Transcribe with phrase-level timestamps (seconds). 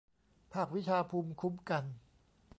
[0.53, 1.83] ภาควิชาภูมิคุ้มกัน